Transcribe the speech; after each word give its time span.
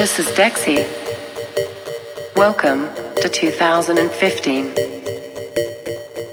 This 0.00 0.18
is 0.18 0.28
Dexi. 0.28 0.86
Welcome 2.34 2.88
to 3.20 3.28
2015. 3.28 4.72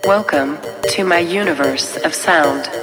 Welcome 0.05 0.57
to 0.91 1.03
my 1.03 1.19
universe 1.19 1.97
of 1.97 2.15
sound. 2.15 2.76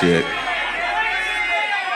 Shit. 0.00 0.24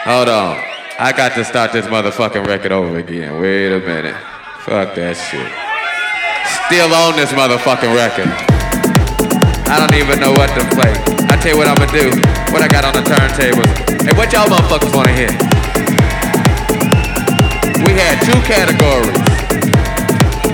Hold 0.08 0.28
on. 0.28 0.56
I 0.98 1.12
got 1.14 1.34
to 1.34 1.44
start 1.44 1.72
this 1.72 1.86
motherfucking 1.86 2.46
record 2.46 2.72
over 2.72 2.96
again. 2.98 3.40
Wait 3.40 3.70
a 3.70 3.78
minute. 3.78 4.16
Fuck 4.64 4.94
that 4.96 5.14
shit. 5.14 5.46
Still 6.66 6.88
on 6.88 7.12
this 7.20 7.30
motherfucking 7.36 7.92
record. 7.92 8.32
I 9.68 9.76
don't 9.76 9.94
even 9.94 10.18
know 10.20 10.32
what 10.32 10.48
to 10.56 10.64
play. 10.74 10.92
I 11.28 11.36
tell 11.36 11.52
you 11.52 11.58
what 11.58 11.68
I'ma 11.68 11.86
do. 11.92 12.08
What 12.52 12.62
I 12.62 12.68
got 12.68 12.88
on 12.88 12.94
the 12.96 13.04
turntables. 13.04 13.70
Hey, 14.02 14.16
what 14.16 14.32
y'all 14.32 14.48
motherfuckers 14.48 14.94
wanna 14.96 15.12
hear? 15.12 15.32
We 17.84 17.92
had 17.92 18.18
two 18.24 18.40
categories. 18.48 19.20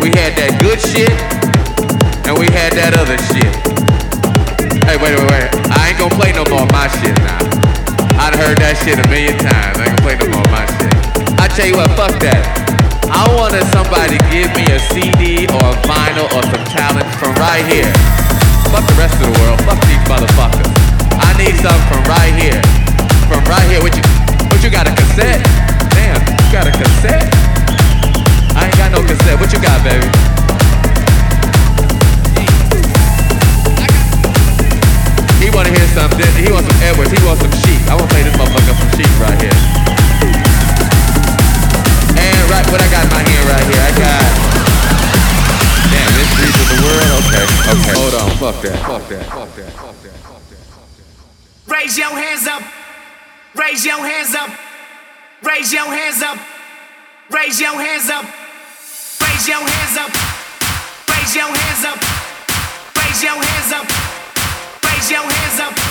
We 0.02 0.10
had 0.10 0.34
that 0.36 0.58
good 0.60 0.80
shit, 0.80 1.14
and 2.26 2.38
we 2.38 2.46
had 2.50 2.72
that 2.74 2.94
other 2.98 3.16
shit. 3.30 3.87
Hey, 4.88 4.96
wait, 4.96 5.12
wait, 5.20 5.28
wait. 5.28 5.52
I 5.68 5.92
ain't 5.92 6.00
gonna 6.00 6.16
play 6.16 6.32
no 6.32 6.48
more 6.48 6.64
of 6.64 6.72
my 6.72 6.88
shit 6.88 7.12
now. 7.20 7.44
I'd 8.16 8.32
heard 8.40 8.56
that 8.56 8.72
shit 8.80 8.96
a 8.96 9.04
million 9.12 9.36
times. 9.36 9.76
I 9.76 9.84
ain't 9.84 10.00
gonna 10.00 10.16
play 10.16 10.16
no 10.16 10.32
more 10.32 10.48
my 10.48 10.64
shit. 10.64 10.96
I 11.36 11.44
tell 11.44 11.68
you 11.68 11.76
what, 11.76 11.92
fuck 11.92 12.16
that. 12.24 12.40
I 13.12 13.28
wanted 13.36 13.68
somebody 13.68 14.16
to 14.16 14.20
give 14.32 14.48
me 14.56 14.64
a 14.72 14.80
CD 14.80 15.44
or 15.52 15.60
a 15.60 15.76
vinyl 15.84 16.24
or 16.32 16.40
some 16.40 16.64
talent 16.72 17.04
from 17.20 17.36
right 17.36 17.68
here. 17.68 17.84
Fuck 18.72 18.88
the 18.88 18.96
rest 18.96 19.20
of 19.20 19.28
the 19.28 19.34
world. 19.44 19.60
Fuck 19.68 19.76
these 19.84 20.00
motherfuckers. 20.08 20.72
I 21.20 21.36
need 21.36 21.52
something 21.60 21.84
from 21.92 22.00
right 22.08 22.32
here. 22.32 22.56
From 23.28 23.44
right 23.44 23.68
here. 23.68 23.84
What 23.84 23.92
you, 23.92 24.00
what 24.48 24.64
you 24.64 24.72
got 24.72 24.88
a 24.88 24.94
cassette? 24.96 25.44
Damn, 25.92 26.16
you 26.16 26.48
got 26.48 26.64
a 26.64 26.72
cassette? 26.72 27.28
I 28.56 28.72
ain't 28.72 28.78
got 28.80 28.96
no 28.96 29.04
cassette. 29.04 29.36
What 29.36 29.52
you 29.52 29.60
got, 29.60 29.84
baby? 29.84 30.27
wanna 35.58 35.74
hear 35.74 35.88
some 35.90 36.10
Disney. 36.14 36.46
He 36.46 36.52
wants 36.54 36.70
some 36.70 36.78
Edwards. 36.86 37.10
He 37.10 37.18
wants 37.26 37.42
some 37.42 37.50
Sheik. 37.66 37.82
I 37.90 37.98
wanna 37.98 38.06
play 38.14 38.22
this 38.22 38.36
motherfucker 38.38 38.78
some 38.78 38.92
Sheik 38.94 39.10
right 39.18 39.38
here. 39.42 39.58
And 42.14 42.38
right, 42.46 42.66
what 42.70 42.78
I 42.78 42.86
got 42.94 43.02
in 43.02 43.10
my 43.10 43.22
hand 43.26 43.44
right 43.50 43.66
here, 43.66 43.82
I 43.82 43.92
got. 43.98 44.22
Damn, 45.90 46.10
this 46.14 46.30
mysteries 46.38 46.54
of 46.62 46.66
the 46.70 46.78
world. 46.86 47.10
Okay, 47.26 47.44
okay. 47.74 47.94
Hold 47.98 48.14
on, 48.22 48.30
fuck 48.38 48.56
that, 48.62 48.78
fuck 48.86 49.02
that, 49.10 49.26
fuck 49.34 49.50
that, 49.58 49.72
fuck 49.74 49.98
that. 49.98 50.14
Fuck 50.22 50.38
that. 50.46 51.74
Raise 51.74 51.98
your 51.98 52.14
hands 52.14 52.46
up. 52.46 52.62
Raise 53.58 53.82
your 53.84 53.98
hands 53.98 54.34
up. 54.38 54.50
Raise 55.42 55.72
your 55.74 55.90
hands 55.90 56.22
up. 56.22 56.38
Raise 57.34 57.58
your 57.58 57.74
hands 57.74 58.06
up. 58.14 58.24
Raise 59.26 59.48
your 59.50 59.66
hands 59.66 59.96
up. 59.98 60.12
Raise 61.10 61.34
your 61.34 61.50
hands 61.50 61.82
up. 61.82 61.98
Raise 62.94 63.22
your 63.26 63.42
hands 63.42 63.72
up. 63.74 63.97
Joe 65.08 65.22
hands 65.22 65.58
up. 65.58 65.87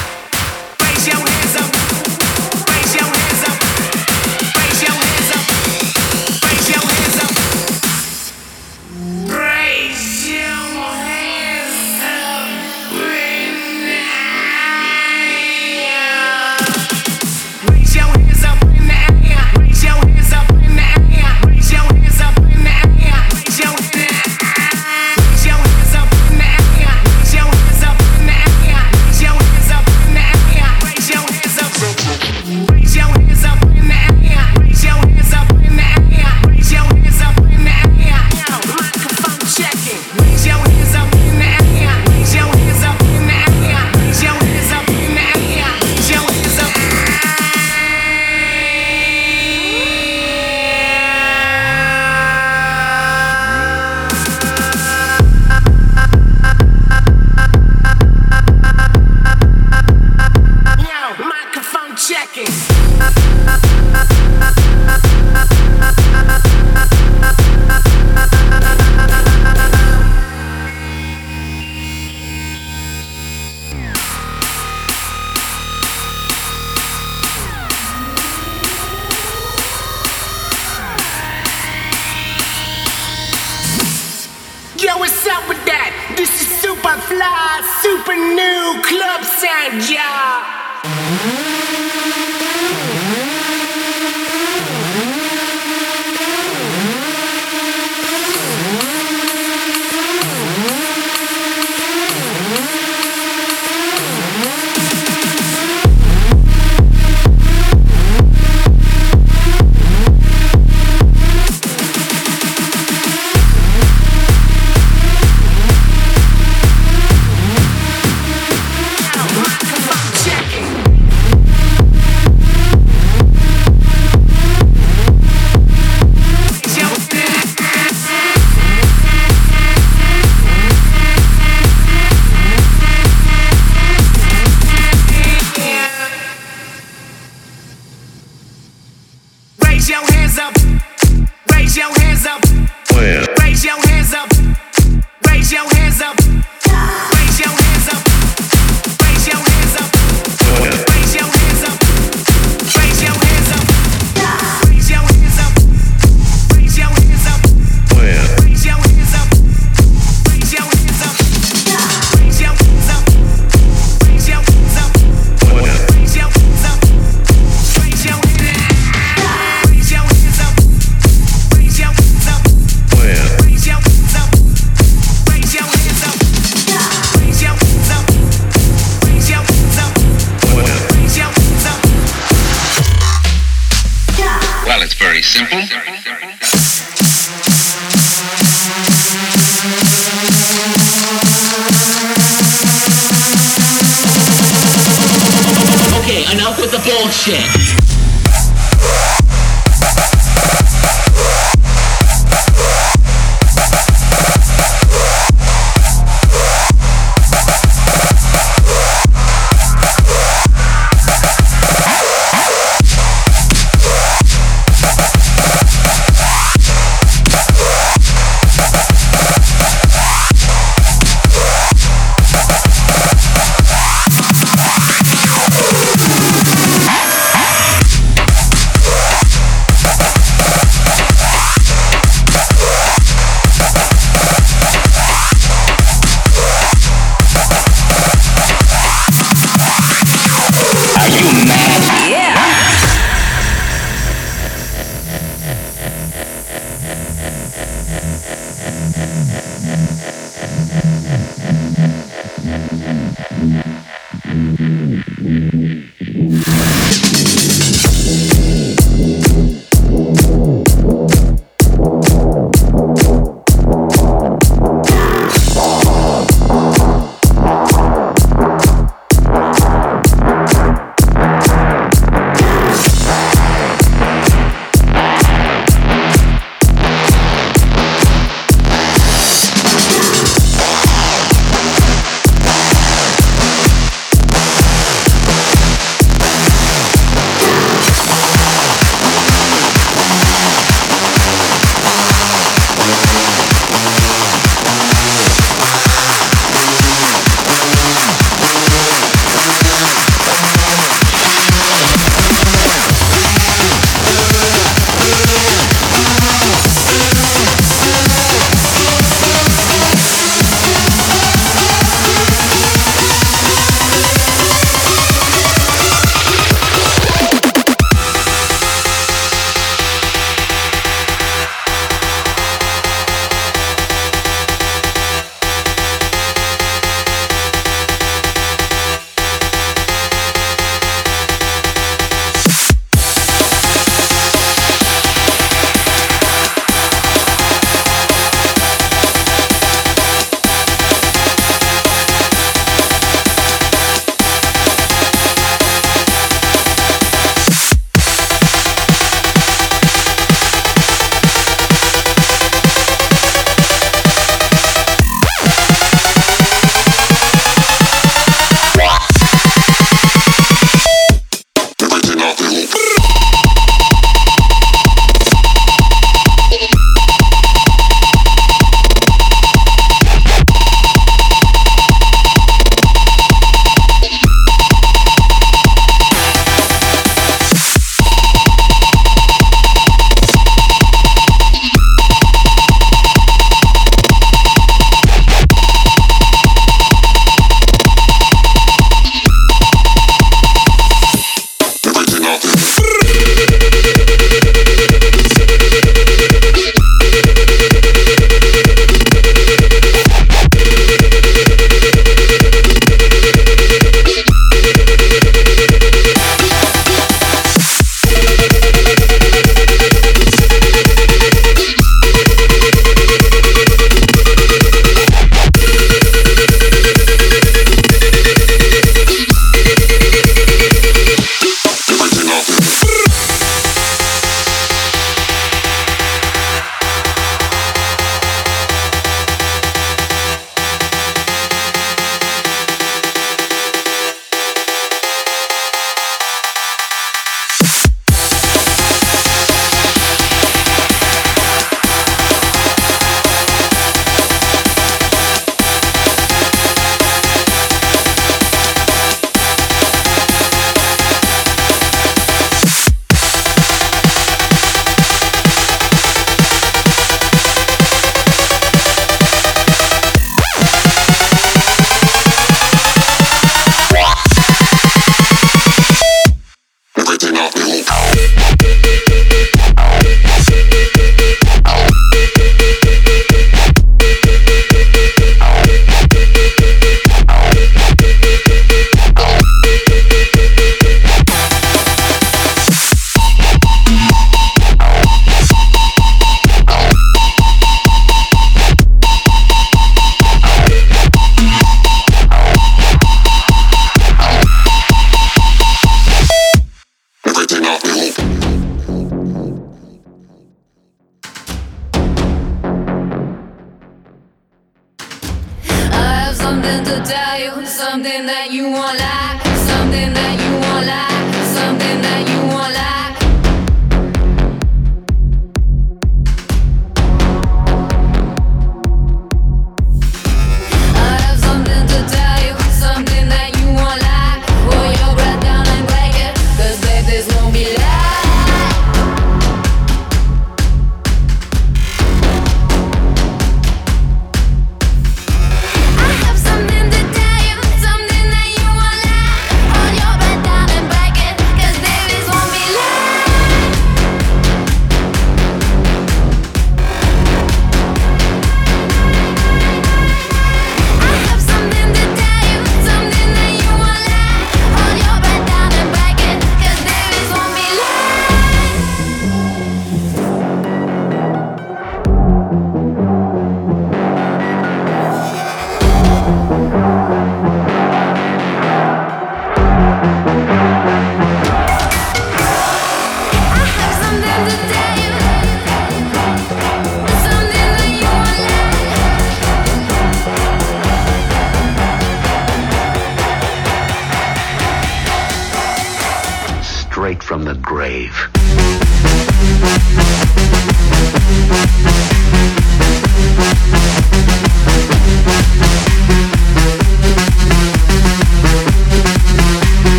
Jovem 362.35 362.86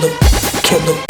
kendim 0.00 0.18
kendim 0.62 1.09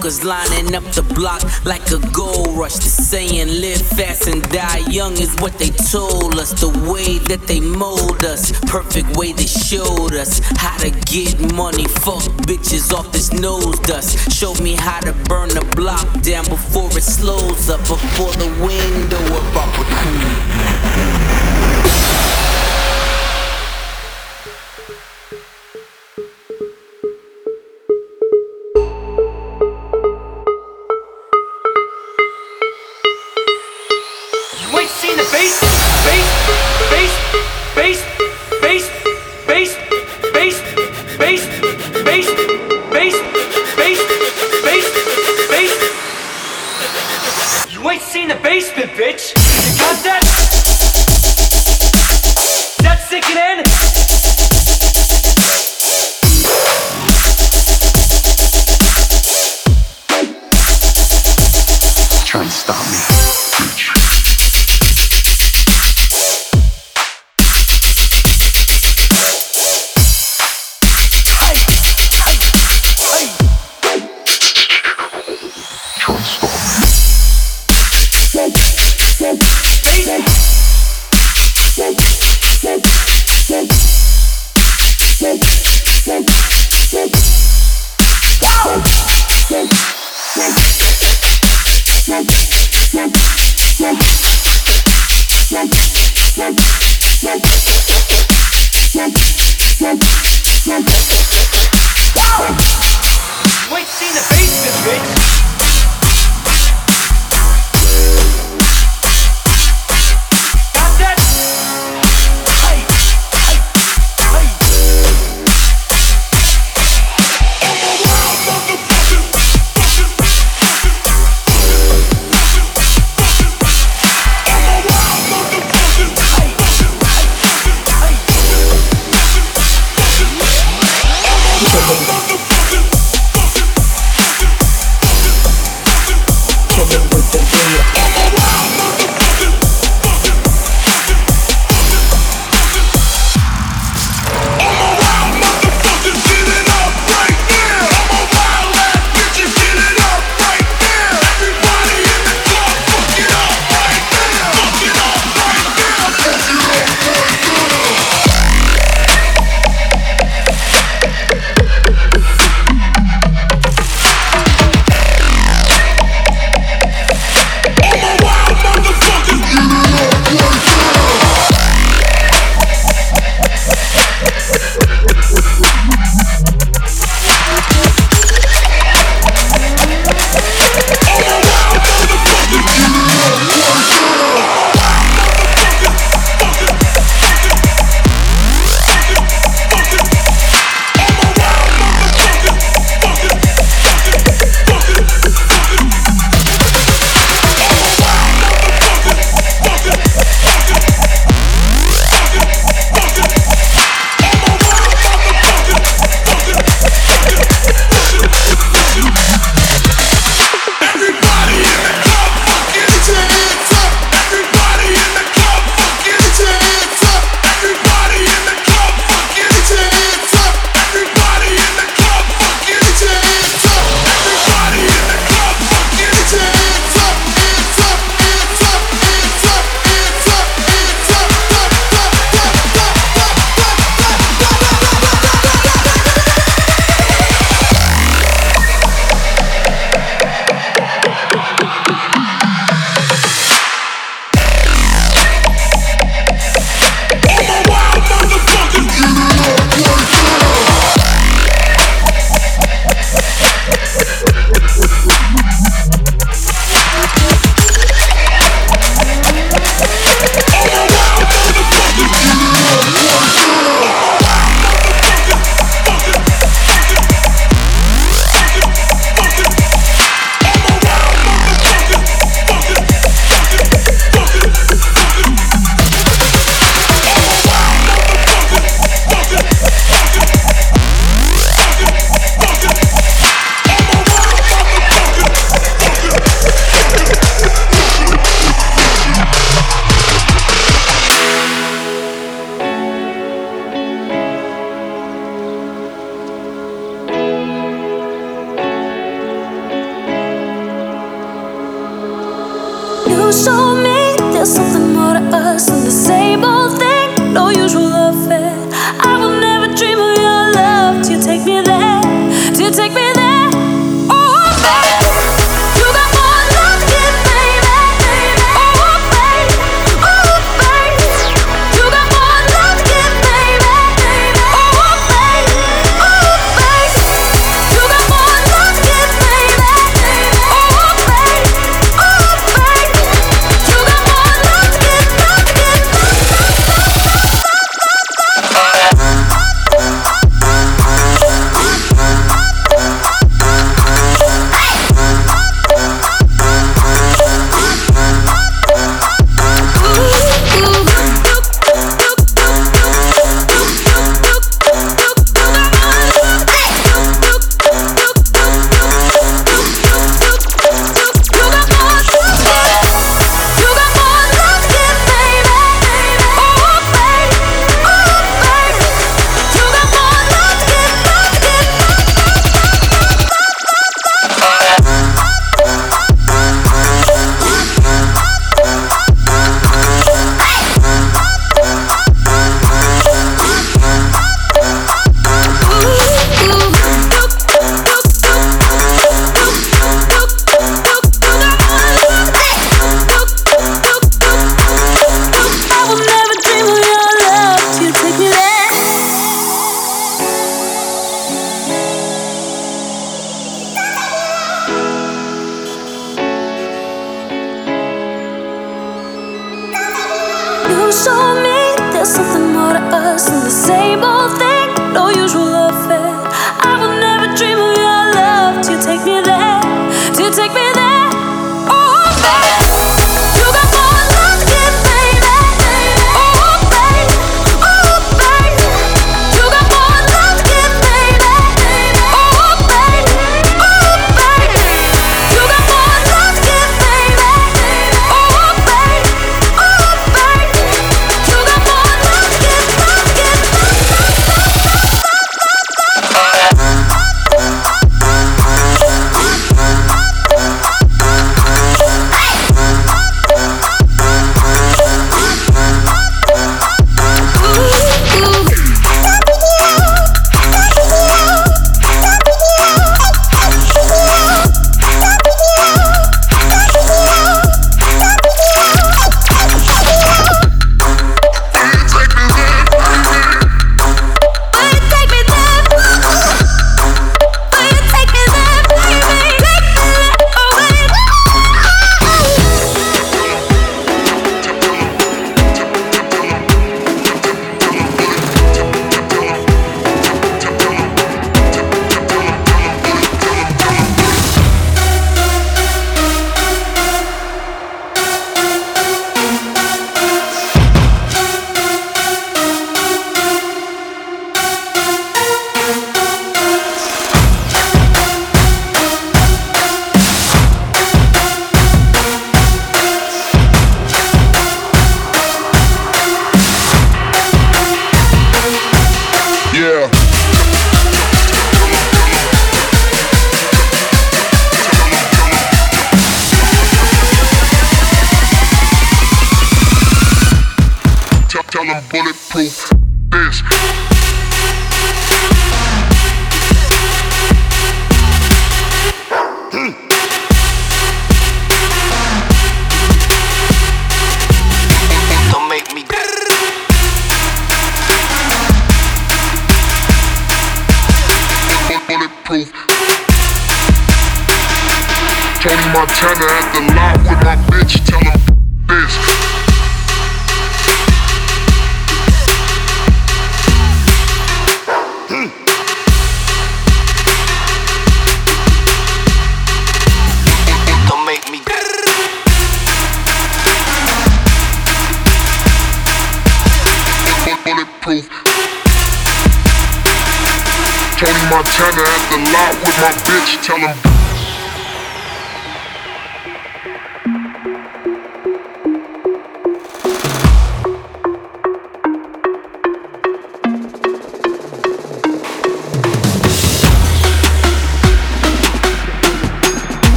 smokers 0.00 0.24
lining 0.24 0.74
up 0.74 0.84
the 0.94 1.02
block 1.14 1.42
like 1.66 1.82
a 1.90 1.98
gold 2.10 2.56
rush. 2.56 2.76
The 2.76 2.88
saying 2.88 3.48
live 3.60 3.82
fast 3.82 4.28
and 4.28 4.42
die 4.50 4.78
young 4.90 5.12
is 5.12 5.34
what 5.40 5.52
they 5.58 5.68
told 5.70 6.38
us. 6.38 6.52
The 6.58 6.70
way 6.90 7.18
that 7.28 7.46
they 7.46 7.60
mold 7.60 8.24
us, 8.24 8.52
perfect 8.66 9.16
way 9.16 9.32
they 9.32 9.46
showed 9.46 10.14
us 10.14 10.40
how 10.56 10.76
to 10.78 10.90
get 11.04 11.52
money. 11.54 11.84
Fuck 11.84 12.24
bitches 12.48 12.92
off 12.92 13.12
this 13.12 13.32
nose 13.32 13.78
dust. 13.80 14.32
Showed 14.32 14.62
me 14.62 14.74
how 14.74 14.99
stop 62.50 62.90
me. 62.92 62.99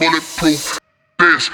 bulletproof 0.00 0.80
this. 1.18 1.50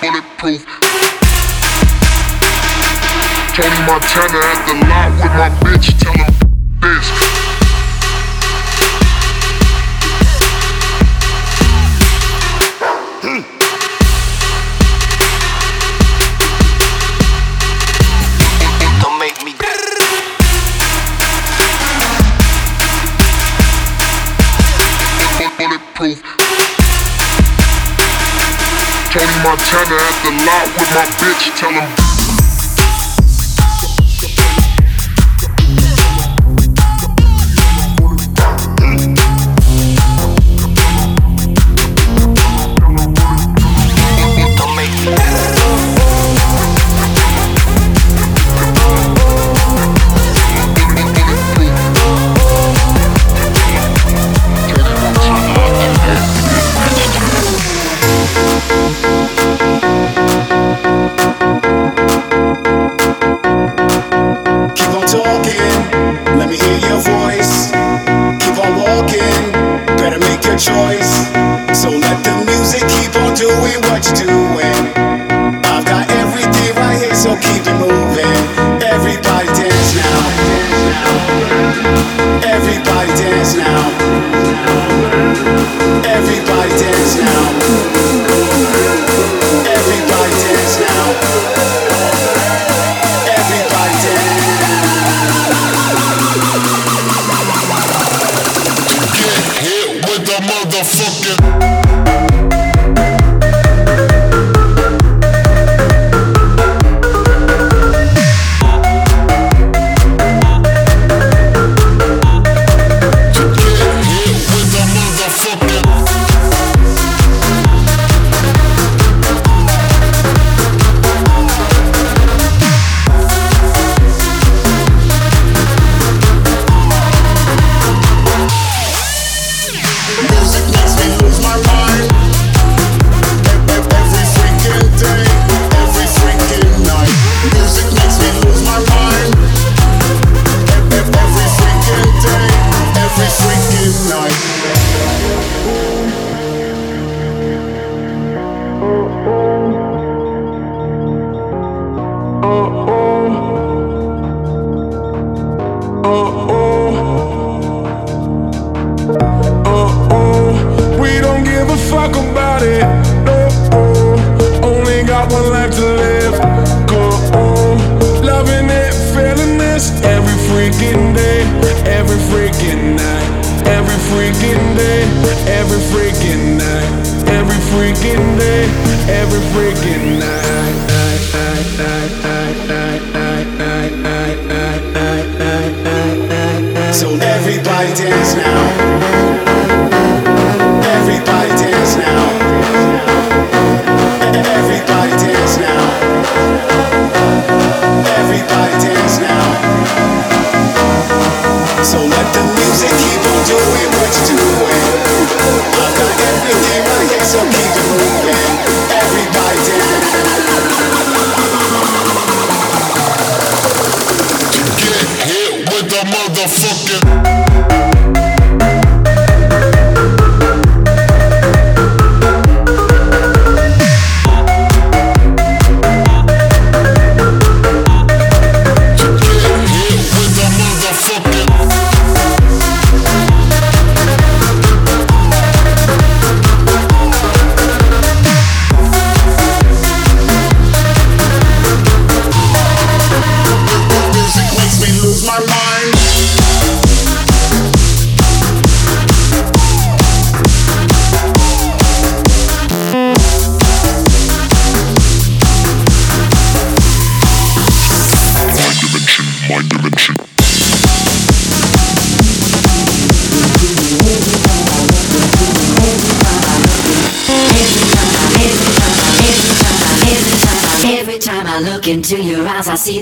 Bulletproof. 0.00 0.64
Tony 3.54 3.80
Montana 3.86 4.38
at 4.38 4.60
the 4.66 4.74
lot 4.86 5.10
with 5.16 5.34
my 5.34 5.48
bitch, 5.64 5.98
tell 5.98 6.35
tryna 29.76 29.98
at 30.00 30.22
the 30.24 30.30
lot 30.46 30.66
with 30.78 30.90
my 30.94 31.04
bitch, 31.20 31.54
tell 31.58 31.70
him. 31.70 32.15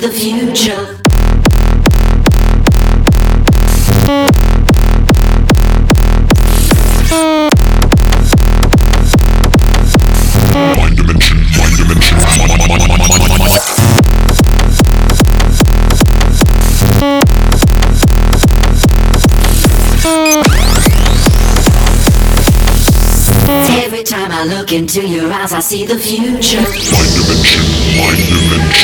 the 0.04 0.10
future. 0.10 1.00
Every 23.76 24.02
time 24.02 24.32
I 24.32 24.44
look 24.44 24.72
into 24.72 25.06
your 25.06 25.32
eyes, 25.32 25.54
I 25.54 25.60
see 25.60 25.86
the 25.86 25.98
future. 25.98 26.60
My 26.60 26.68
dimension, 27.16 27.64
my 27.96 28.10
dimension. 28.16 28.83